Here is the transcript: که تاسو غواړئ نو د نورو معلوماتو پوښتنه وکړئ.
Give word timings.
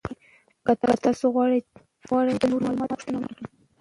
که 0.65 0.73
تاسو 1.05 1.25
غواړئ 1.33 1.61
نو 2.29 2.39
د 2.41 2.43
نورو 2.51 2.63
معلوماتو 2.65 2.95
پوښتنه 2.97 3.17
وکړئ. 3.19 3.45